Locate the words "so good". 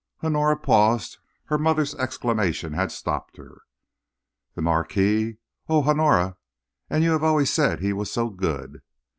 8.11-8.81